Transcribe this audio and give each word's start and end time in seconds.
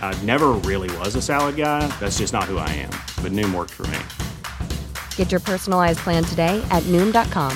I 0.00 0.14
never 0.24 0.52
really 0.64 0.88
was 0.96 1.14
a 1.14 1.20
salad 1.22 1.56
guy. 1.56 1.86
That's 2.00 2.16
just 2.16 2.32
not 2.32 2.44
who 2.44 2.56
I 2.56 2.70
am. 2.70 2.90
But 3.22 3.32
Noom 3.32 3.54
worked 3.54 3.72
for 3.72 3.86
me. 3.88 3.98
Get 5.16 5.30
your 5.30 5.40
personalized 5.40 5.98
plan 5.98 6.24
today 6.24 6.66
at 6.70 6.82
Noom.com. 6.84 7.52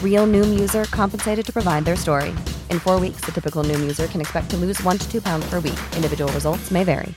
Real 0.00 0.28
Noom 0.28 0.60
user 0.60 0.84
compensated 0.84 1.44
to 1.44 1.52
provide 1.52 1.84
their 1.84 1.96
story. 1.96 2.30
In 2.70 2.78
four 2.78 3.00
weeks, 3.00 3.22
the 3.22 3.32
typical 3.32 3.64
Noom 3.64 3.80
user 3.80 4.06
can 4.06 4.20
expect 4.20 4.50
to 4.50 4.56
lose 4.56 4.80
one 4.84 4.98
to 4.98 5.10
two 5.10 5.20
pounds 5.20 5.44
per 5.50 5.58
week. 5.58 5.80
Individual 5.96 6.32
results 6.32 6.70
may 6.70 6.84
vary. 6.84 7.14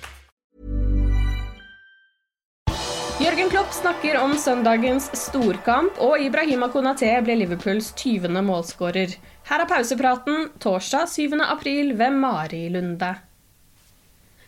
Jørgen 3.19 3.49
Klopp 3.49 3.71
snakker 3.73 4.17
om 4.19 4.33
søndagens 4.37 5.05
storkamp, 5.15 5.95
og 6.03 6.19
Ibrahima 6.19 6.67
Konaté 6.67 7.13
ble 7.23 7.37
Liverpools 7.39 7.93
20. 7.95 8.41
målskårer. 8.43 9.13
Her 9.47 9.63
er 9.63 9.69
pausepraten 9.69 10.49
torsdag 10.59 11.07
7. 11.13 11.39
april 11.39 11.93
ved 11.95 12.11
Mari 12.19 12.65
Lunde. 12.69 13.13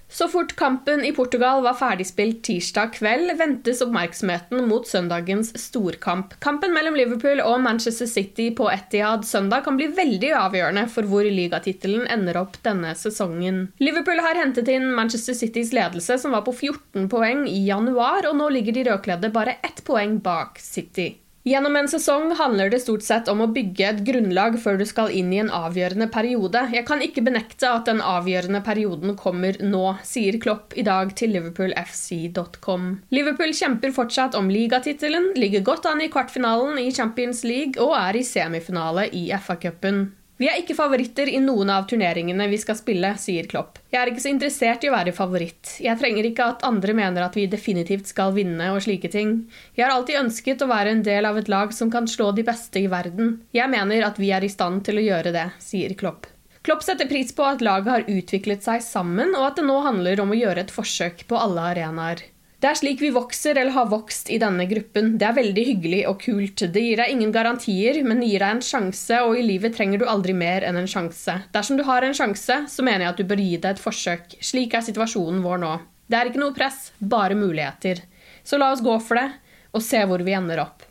Så 0.09 0.27
fort 0.31 0.55
kampen 0.55 1.03
i 1.05 1.11
Portugal 1.11 1.61
var 1.63 1.75
ferdigspilt 1.75 2.39
tirsdag 2.47 2.93
kveld, 2.95 3.33
ventes 3.37 3.81
oppmerksomheten 3.83 4.63
mot 4.69 4.87
søndagens 4.87 5.51
storkamp. 5.59 6.37
Kampen 6.43 6.71
mellom 6.73 6.95
Liverpool 6.95 7.41
og 7.43 7.59
Manchester 7.61 8.07
City 8.07 8.47
på 8.55 8.69
Etihad 8.71 9.27
søndag 9.27 9.65
kan 9.67 9.77
bli 9.77 9.89
veldig 9.97 10.31
avgjørende 10.39 10.87
for 10.93 11.11
hvor 11.11 11.27
ligatittelen 11.27 12.07
ender 12.07 12.39
opp 12.39 12.55
denne 12.63 12.95
sesongen. 12.95 13.65
Liverpool 13.83 14.23
har 14.23 14.39
hentet 14.39 14.71
inn 14.71 14.89
Manchester 14.95 15.35
Citys 15.35 15.75
ledelse, 15.75 16.17
som 16.21 16.33
var 16.33 16.47
på 16.47 16.55
14 16.55 17.11
poeng 17.11 17.45
i 17.51 17.65
januar, 17.67 18.31
og 18.31 18.39
nå 18.39 18.49
ligger 18.55 18.79
de 18.79 18.89
rødkledde 18.89 19.33
bare 19.35 19.59
ett 19.59 19.83
poeng 19.87 20.21
bak 20.23 20.63
City. 20.63 21.11
Gjennom 21.47 21.77
en 21.79 21.87
sesong 21.87 22.33
handler 22.35 22.67
det 22.73 22.81
stort 22.83 23.05
sett 23.05 23.29
om 23.31 23.39
å 23.39 23.47
bygge 23.55 23.85
et 23.87 23.99
grunnlag 24.03 24.57
før 24.59 24.81
du 24.81 24.83
skal 24.89 25.13
inn 25.15 25.29
i 25.31 25.39
en 25.39 25.51
avgjørende 25.53 26.09
periode. 26.11 26.65
Jeg 26.75 26.83
kan 26.89 26.99
ikke 27.05 27.23
benekte 27.23 27.69
at 27.71 27.87
den 27.87 28.01
avgjørende 28.03 28.59
perioden 28.65 29.15
kommer 29.15 29.55
nå, 29.63 29.85
sier 30.03 30.35
Klopp 30.43 30.75
i 30.75 30.83
dag 30.83 31.15
til 31.15 31.31
liverpoolfc.com. 31.37 32.89
Liverpool 33.15 33.55
kjemper 33.55 33.95
fortsatt 33.95 34.35
om 34.35 34.51
ligatittelen, 34.51 35.31
ligger 35.39 35.63
godt 35.71 35.87
an 35.87 36.03
i 36.03 36.11
kvartfinalen 36.11 36.83
i 36.83 36.91
Champions 36.91 37.45
League 37.47 37.79
og 37.79 37.95
er 37.95 38.19
i 38.19 38.27
semifinale 38.27 39.07
i 39.15 39.29
FA-cupen. 39.39 40.09
Vi 40.37 40.45
er 40.45 40.59
ikke 40.61 40.75
favoritter 40.77 41.29
i 41.31 41.39
noen 41.41 41.71
av 41.73 41.87
turneringene 41.89 42.45
vi 42.51 42.59
skal 42.61 42.77
spille, 42.77 43.09
sier 43.17 43.47
Klopp. 43.49 43.79
Jeg 43.89 43.97
er 43.99 44.11
ikke 44.11 44.21
så 44.21 44.29
interessert 44.29 44.85
i 44.85 44.91
å 44.91 44.93
være 44.93 45.13
favoritt. 45.17 45.71
Jeg 45.81 45.97
trenger 45.97 46.29
ikke 46.29 46.49
at 46.53 46.65
andre 46.67 46.93
mener 46.97 47.25
at 47.25 47.37
vi 47.37 47.47
definitivt 47.49 48.11
skal 48.11 48.35
vinne 48.35 48.69
og 48.75 48.83
slike 48.85 49.09
ting. 49.09 49.33
Jeg 49.73 49.87
har 49.87 49.95
alltid 49.95 50.21
ønsket 50.21 50.61
å 50.61 50.69
være 50.69 50.93
en 50.93 51.03
del 51.07 51.25
av 51.25 51.41
et 51.41 51.49
lag 51.49 51.73
som 51.73 51.89
kan 51.93 52.05
slå 52.05 52.29
de 52.37 52.45
beste 52.45 52.83
i 52.83 52.89
verden. 52.91 53.39
Jeg 53.57 53.73
mener 53.73 54.05
at 54.05 54.21
vi 54.21 54.29
er 54.29 54.45
i 54.45 54.53
stand 54.53 54.85
til 54.85 55.01
å 55.01 55.07
gjøre 55.07 55.33
det, 55.33 55.49
sier 55.57 55.97
Klopp. 55.97 56.29
Klopp 56.67 56.85
setter 56.85 57.09
pris 57.09 57.33
på 57.33 57.45
at 57.47 57.65
laget 57.65 57.93
har 57.93 58.09
utviklet 58.11 58.65
seg 58.65 58.85
sammen, 58.85 59.33
og 59.39 59.45
at 59.49 59.57
det 59.57 59.65
nå 59.65 59.81
handler 59.85 60.21
om 60.21 60.35
å 60.35 60.37
gjøre 60.37 60.67
et 60.67 60.73
forsøk 60.73 61.25
på 61.29 61.37
alle 61.39 61.65
arenaer. 61.73 62.27
Det 62.57 62.65
er 62.65 62.77
slik 62.79 63.01
vi 63.03 63.11
vokser 63.13 63.53
eller 63.61 63.75
har 63.75 63.89
vokst 63.91 64.31
i 64.33 64.39
denne 64.41 64.65
gruppen. 64.65 65.11
Det 65.21 65.27
er 65.27 65.35
veldig 65.37 65.65
hyggelig 65.67 65.99
og 66.09 66.15
kult. 66.23 66.63
Det 66.73 66.81
gir 66.81 66.97
deg 66.97 67.11
ingen 67.13 67.33
garantier, 67.35 67.99
men 68.01 68.23
gir 68.25 68.41
deg 68.41 68.55
en 68.55 68.63
sjanse, 68.65 69.19
og 69.27 69.37
i 69.37 69.43
livet 69.45 69.75
trenger 69.77 70.01
du 70.01 70.07
aldri 70.09 70.33
mer 70.33 70.65
enn 70.65 70.79
en 70.81 70.89
sjanse. 70.89 71.35
Dersom 71.53 71.77
du 71.77 71.85
har 71.85 72.01
en 72.01 72.17
sjanse, 72.17 72.63
så 72.65 72.87
mener 72.87 73.05
jeg 73.05 73.13
at 73.13 73.21
du 73.21 73.29
bør 73.29 73.43
gi 73.43 73.59
deg 73.61 73.75
et 73.75 73.83
forsøk. 73.83 74.39
Slik 74.41 74.73
er 74.73 74.87
situasjonen 74.87 75.45
vår 75.45 75.61
nå. 75.61 75.75
Det 76.09 76.17
er 76.17 76.31
ikke 76.31 76.41
noe 76.41 76.57
press, 76.57 76.87
bare 76.97 77.37
muligheter. 77.37 78.01
Så 78.41 78.57
la 78.57 78.71
oss 78.73 78.81
gå 78.81 78.97
for 79.05 79.21
det, 79.21 79.29
og 79.77 79.85
se 79.85 80.01
hvor 80.09 80.25
vi 80.25 80.33
ender 80.33 80.65
opp. 80.65 80.86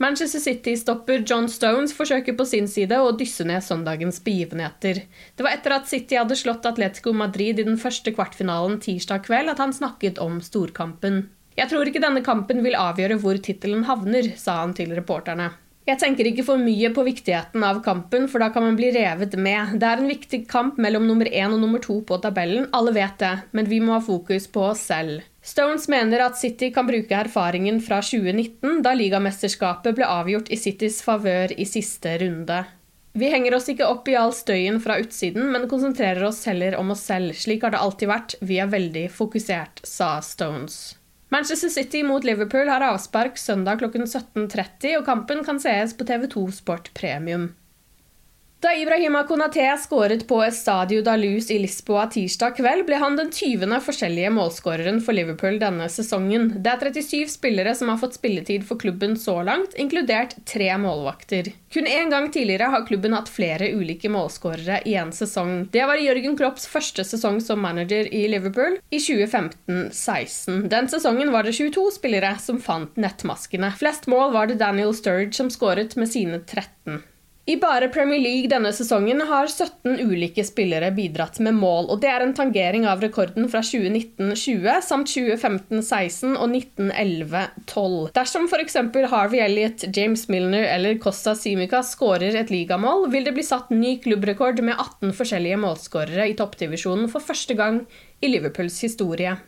Manchester 0.00 0.40
City-stopper 0.40 1.24
John 1.28 1.44
Stones 1.52 1.92
forsøker 1.92 2.32
på 2.32 2.46
sin 2.48 2.64
side 2.72 2.96
å 2.96 3.10
dysse 3.12 3.44
ned 3.44 3.60
søndagens 3.60 4.22
begivenheter. 4.24 5.02
Det 5.36 5.44
var 5.44 5.52
etter 5.52 5.74
at 5.76 5.90
City 5.90 6.16
hadde 6.16 6.38
slått 6.40 6.64
Atletico 6.64 7.12
Madrid 7.12 7.60
i 7.60 7.66
den 7.66 7.76
første 7.76 8.14
kvartfinalen 8.16 8.78
tirsdag 8.80 9.26
kveld 9.26 9.52
at 9.52 9.60
han 9.60 9.76
snakket 9.76 10.16
om 10.24 10.38
storkampen. 10.40 11.26
Jeg 11.52 11.68
tror 11.68 11.84
ikke 11.84 12.00
denne 12.00 12.24
kampen 12.24 12.64
vil 12.64 12.78
avgjøre 12.80 13.20
hvor 13.20 13.36
tittelen 13.44 13.84
havner, 13.90 14.32
sa 14.40 14.62
han 14.62 14.72
til 14.78 14.96
reporterne. 14.96 15.50
Jeg 15.88 15.98
tenker 15.98 16.28
ikke 16.28 16.44
for 16.44 16.60
mye 16.60 16.90
på 16.94 17.02
viktigheten 17.06 17.62
av 17.64 17.80
kampen, 17.82 18.26
for 18.28 18.42
da 18.42 18.50
kan 18.52 18.66
man 18.66 18.76
bli 18.78 18.90
revet 18.94 19.32
med. 19.40 19.78
Det 19.80 19.88
er 19.88 20.02
en 20.02 20.10
viktig 20.10 20.42
kamp 20.50 20.76
mellom 20.78 21.06
nummer 21.08 21.26
én 21.26 21.54
og 21.54 21.62
nummer 21.62 21.80
to 21.82 22.00
på 22.06 22.18
tabellen, 22.22 22.68
alle 22.76 22.92
vet 22.94 23.16
det, 23.22 23.32
men 23.56 23.68
vi 23.70 23.80
må 23.82 23.96
ha 23.96 24.02
fokus 24.04 24.46
på 24.52 24.68
oss 24.70 24.84
selv. 24.90 25.24
Stones 25.40 25.88
mener 25.88 26.20
at 26.26 26.36
City 26.36 26.68
kan 26.74 26.86
bruke 26.86 27.16
erfaringen 27.16 27.80
fra 27.80 28.02
2019, 28.04 28.82
da 28.84 28.92
ligamesterskapet 28.92 29.96
ble 29.96 30.04
avgjort 30.04 30.52
i 30.52 30.60
Citys 30.60 31.00
favør 31.06 31.56
i 31.56 31.64
siste 31.64 32.18
runde. 32.20 32.60
Vi 33.12 33.26
henger 33.32 33.56
oss 33.56 33.66
ikke 33.72 33.88
opp 33.88 34.06
i 34.06 34.14
all 34.14 34.36
støyen 34.36 34.78
fra 34.84 35.00
utsiden, 35.02 35.48
men 35.50 35.66
konsentrerer 35.70 36.28
oss 36.28 36.44
heller 36.46 36.76
om 36.78 36.92
oss 36.94 37.08
selv. 37.08 37.34
Slik 37.34 37.64
har 37.66 37.74
det 37.74 37.82
alltid 37.82 38.12
vært, 38.12 38.38
vi 38.44 38.60
er 38.62 38.70
veldig 38.70 39.08
fokusert, 39.16 39.82
sa 39.82 40.18
Stones. 40.22 40.99
Manchester 41.30 41.70
City 41.70 42.02
mot 42.02 42.24
Liverpool 42.26 42.66
har 42.68 42.82
avspark 42.82 43.38
søndag 43.38 43.78
klokken 43.78 44.02
17.30, 44.02 44.96
og 44.98 45.04
kampen 45.06 45.44
kan 45.46 45.60
sees 45.62 45.94
på 45.94 46.06
TV2 46.08 46.48
Sport 46.56 46.90
Premium. 46.98 47.52
Da 48.60 48.74
Ibrahima 48.76 49.22
Konaté 49.24 49.76
skåret 49.80 50.26
på 50.28 50.42
Estadio 50.44 51.00
da 51.00 51.14
Luz 51.16 51.46
i 51.50 51.56
Lisboa 51.58 52.02
tirsdag 52.12 52.58
kveld, 52.58 52.82
ble 52.84 52.98
han 53.00 53.14
den 53.16 53.30
20. 53.32 53.70
forskjellige 53.80 54.28
målskåreren 54.36 54.98
for 55.00 55.16
Liverpool 55.16 55.56
denne 55.62 55.86
sesongen. 55.88 56.50
Det 56.60 56.74
er 56.74 56.90
37 56.90 57.30
spillere 57.32 57.72
som 57.78 57.88
har 57.88 57.96
fått 58.02 58.18
spilletid 58.18 58.66
for 58.68 58.76
klubben 58.82 59.14
så 59.16 59.38
langt, 59.48 59.72
inkludert 59.80 60.34
tre 60.44 60.66
målvakter. 60.76 61.48
Kun 61.72 61.88
én 61.88 62.12
gang 62.12 62.28
tidligere 62.28 62.68
har 62.74 62.84
klubben 62.84 63.16
hatt 63.16 63.32
flere 63.32 63.70
ulike 63.72 64.12
målskårere 64.12 64.82
i 64.84 64.92
en 65.00 65.14
sesong. 65.16 65.70
Det 65.72 65.86
var 65.88 66.02
Jørgen 66.04 66.36
Klopps 66.36 66.68
første 66.68 67.06
sesong 67.08 67.40
som 67.40 67.64
manager 67.64 68.12
i 68.12 68.26
Liverpool, 68.28 68.76
i 68.92 69.00
2015-16. 69.00 70.66
Den 70.68 70.90
sesongen 70.92 71.32
var 71.32 71.48
det 71.48 71.56
22 71.56 71.86
spillere 71.96 72.34
som 72.44 72.60
fant 72.60 73.00
nettmaskene. 73.00 73.72
Flest 73.80 74.04
mål 74.04 74.36
var 74.36 74.52
det 74.52 74.60
Daniel 74.60 74.92
Sturridge 74.92 75.40
som 75.40 75.48
skåret 75.48 75.96
med 75.96 76.12
sine 76.12 76.42
13. 76.44 77.00
I 77.50 77.56
bare 77.56 77.88
Premier 77.90 78.20
League 78.22 78.46
denne 78.46 78.70
sesongen 78.70 79.24
har 79.26 79.48
17 79.50 79.96
ulike 80.04 80.44
spillere 80.46 80.92
bidratt 80.94 81.40
med 81.42 81.56
mål, 81.58 81.88
og 81.90 81.98
det 82.04 82.10
er 82.12 82.22
en 82.22 82.34
tangering 82.36 82.84
av 82.86 83.02
rekorden 83.02 83.48
fra 83.50 83.62
2019-20 83.66 84.84
samt 84.86 85.10
2015-16 85.10 86.36
og 86.36 86.54
1911-12. 86.60 87.96
Dersom 88.14 88.46
f.eks. 88.46 88.78
Harvey 89.10 89.42
Elliot, 89.42 89.88
James 89.96 90.28
Milner 90.30 90.68
eller 90.76 91.00
Costa 91.02 91.34
Simica 91.34 91.82
skårer 91.82 92.38
et 92.38 92.54
ligamål, 92.54 93.08
vil 93.10 93.26
det 93.26 93.34
bli 93.34 93.46
satt 93.48 93.74
ny 93.74 93.96
klubbrekord 94.04 94.62
med 94.62 94.76
18 94.76 95.16
forskjellige 95.18 95.58
målskårere 95.64 96.30
i 96.30 96.38
toppdivisjonen 96.38 97.10
for 97.10 97.24
første 97.24 97.58
gang 97.58 97.82
i 98.22 98.30
Liverpools 98.30 98.78
historie. 98.86 99.40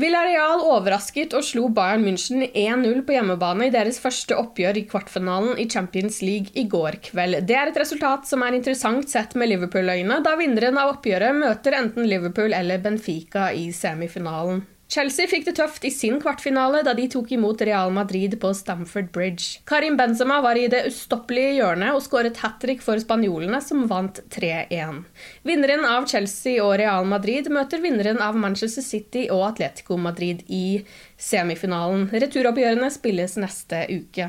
Villarreal 0.00 0.62
overrasket 0.64 1.34
og 1.36 1.44
slo 1.44 1.66
Bayern 1.76 2.00
München 2.06 2.46
1-0 2.48 3.02
på 3.04 3.12
hjemmebane 3.12 3.66
i 3.68 3.72
deres 3.74 3.98
første 4.00 4.38
oppgjør 4.40 4.78
i 4.80 4.84
kvartfinalen 4.88 5.60
i 5.60 5.66
Champions 5.68 6.22
League 6.24 6.48
i 6.56 6.64
går 6.64 6.96
kveld. 7.10 7.42
Det 7.44 7.58
er 7.58 7.68
et 7.68 7.80
resultat 7.82 8.24
som 8.24 8.40
er 8.40 8.56
interessant 8.56 9.12
sett 9.12 9.36
med 9.36 9.52
Liverpool-øyne, 9.52 10.22
da 10.24 10.32
vinneren 10.40 10.80
av 10.80 10.94
oppgjøret 10.94 11.36
møter 11.36 11.76
enten 11.76 12.08
Liverpool 12.08 12.56
eller 12.56 12.80
Benfica 12.80 13.50
i 13.52 13.68
semifinalen. 13.76 14.64
Chelsea 14.92 15.24
fikk 15.24 15.46
det 15.46 15.54
tøft 15.56 15.86
i 15.88 15.90
sin 15.94 16.18
kvartfinale 16.20 16.82
da 16.84 16.92
de 16.92 17.06
tok 17.08 17.30
imot 17.32 17.62
Real 17.64 17.88
Madrid 17.96 18.34
på 18.42 18.50
Stamford 18.52 19.08
Bridge. 19.14 19.62
Karim 19.64 19.96
Benzema 19.96 20.42
var 20.44 20.58
i 20.60 20.66
det 20.68 20.82
ustoppelige 20.90 21.54
hjørnet 21.62 21.96
og 21.96 22.02
skåret 22.04 22.42
hat 22.42 22.58
trick 22.60 22.84
for 22.84 23.00
spanjolene, 23.00 23.62
som 23.64 23.86
vant 23.88 24.20
3-1. 24.36 25.00
Vinneren 25.48 25.88
av 25.88 26.10
Chelsea 26.12 26.60
og 26.60 26.76
Real 26.82 27.08
Madrid 27.08 27.48
møter 27.48 27.80
vinneren 27.80 28.20
av 28.20 28.36
Manchester 28.36 28.84
City 28.84 29.24
og 29.32 29.46
Atletico 29.54 29.96
Madrid 29.96 30.44
i 30.52 30.82
semifinalen. 31.16 32.10
Returoppgjørene 32.12 32.92
spilles 32.92 33.40
neste 33.40 33.86
uke. 33.88 34.28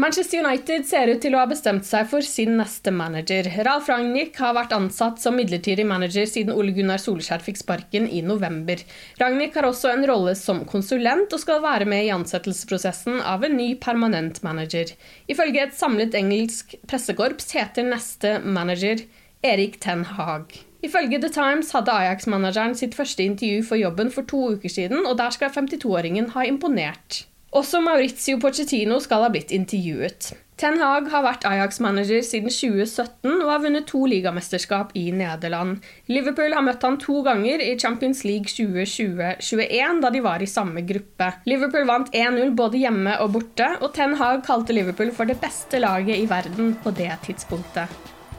Manchester 0.00 0.38
United 0.38 0.86
ser 0.88 1.10
ut 1.12 1.18
til 1.20 1.34
å 1.36 1.42
ha 1.42 1.48
bestemt 1.50 1.84
seg 1.84 2.06
for 2.08 2.24
sin 2.24 2.54
neste 2.56 2.88
manager. 2.94 3.44
Ralf 3.66 3.90
Ragnhild 3.90 4.38
har 4.40 4.54
vært 4.56 4.72
ansatt 4.72 5.20
som 5.20 5.36
midlertidig 5.36 5.84
manager 5.84 6.24
siden 6.30 6.54
Ole 6.56 6.72
Gunnar 6.72 7.02
Solskjær 7.02 7.44
fikk 7.44 7.60
sparken 7.60 8.06
i 8.08 8.22
november. 8.24 8.80
Ragnhild 9.20 9.58
har 9.58 9.68
også 9.68 9.90
en 9.92 10.06
rolle 10.08 10.32
som 10.40 10.62
konsulent 10.70 11.36
og 11.36 11.42
skal 11.42 11.60
være 11.60 11.90
med 11.90 12.06
i 12.06 12.14
ansettelsesprosessen 12.14 13.20
av 13.20 13.44
en 13.44 13.58
ny 13.60 13.74
permanent 13.82 14.40
manager. 14.46 14.88
Ifølge 15.28 15.66
et 15.66 15.76
samlet 15.76 16.16
engelsk 16.16 16.78
pressekorps 16.88 17.52
heter 17.58 17.90
neste 17.92 18.38
manager 18.40 19.04
Erik 19.44 19.82
Ten 19.84 20.06
Hag. 20.16 20.62
Ifølge 20.80 21.20
The 21.20 21.28
Times 21.34 21.74
hadde 21.76 21.92
Ajax-manageren 21.92 22.72
sitt 22.78 22.96
første 22.96 23.28
intervju 23.28 23.68
for 23.68 23.76
jobben 23.76 24.08
for 24.14 24.24
to 24.24 24.46
uker 24.54 24.72
siden, 24.80 25.04
og 25.04 25.20
der 25.20 25.36
skal 25.36 25.52
52-åringen 25.52 26.32
ha 26.32 26.48
imponert. 26.48 27.26
Også 27.50 27.80
Maurizio 27.82 28.38
Pochettino 28.38 29.00
skal 29.02 29.24
ha 29.24 29.28
blitt 29.34 29.50
intervjuet. 29.50 30.28
Ten 30.60 30.76
Hag 30.78 31.06
har 31.10 31.22
vært 31.24 31.46
Ajax-manager 31.48 32.20
siden 32.22 32.52
2017 32.52 33.30
og 33.32 33.48
har 33.48 33.62
vunnet 33.64 33.86
to 33.88 34.04
ligamesterskap 34.06 34.92
i 34.94 35.06
Nederland. 35.16 35.80
Liverpool 36.12 36.52
har 36.54 36.62
møtt 36.62 36.84
han 36.84 36.98
to 37.00 37.22
ganger 37.26 37.64
i 37.64 37.72
Champions 37.80 38.20
League 38.28 38.52
2020-21, 38.52 40.02
da 40.04 40.10
de 40.14 40.22
var 40.22 40.44
i 40.44 40.50
samme 40.50 40.84
gruppe. 40.86 41.30
Liverpool 41.48 41.88
vant 41.88 42.12
1-0 42.14 42.52
både 42.60 42.84
hjemme 42.84 43.16
og 43.24 43.32
borte, 43.38 43.70
og 43.80 43.96
Ten 43.96 44.14
Hag 44.20 44.44
kalte 44.46 44.76
Liverpool 44.76 45.10
for 45.16 45.26
det 45.26 45.40
beste 45.42 45.80
laget 45.82 46.20
i 46.20 46.28
verden 46.30 46.76
på 46.84 46.92
det 47.00 47.10
tidspunktet. 47.24 47.90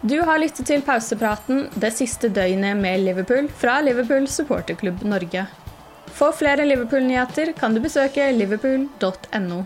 Du 0.05 0.21
har 0.23 0.39
lyttet 0.39 0.69
til 0.69 0.85
pausepraten 0.85 1.65
det 1.81 1.91
siste 1.97 2.29
døgnet 2.31 2.79
med 2.79 3.03
Liverpool 3.03 3.51
fra 3.59 3.81
Liverpool 3.83 4.29
supporterklubb 4.29 5.03
Norge. 5.03 5.49
For 6.11 6.31
flere 6.31 6.65
Liverpool-nyheter 6.65 7.53
kan 7.57 7.73
du 7.73 7.81
besøke 7.81 8.31
liverpool.no. 8.31 9.65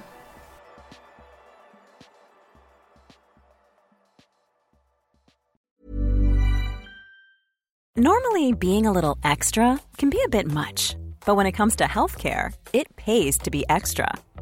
Normally, 7.97 8.51
being 8.51 8.85
a 8.85 8.91
little 8.91 9.17
extra 9.23 9.79
can 9.97 10.09
be 10.09 10.19
a 10.25 10.29
bit 10.29 10.51
much, 10.51 10.97
but 11.25 11.35
when 11.35 11.45
it 11.45 11.53
comes 11.53 11.75
to 11.77 11.85
healthcare, 11.85 12.53
it 12.73 12.93
pays 12.97 13.37
to 13.39 13.49
be 13.49 13.63
extra. 13.69 14.07